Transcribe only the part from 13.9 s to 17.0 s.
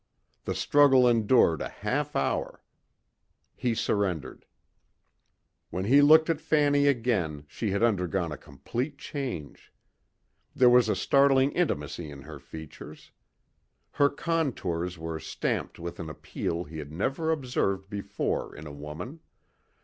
Her contours were stamped with an appeal he had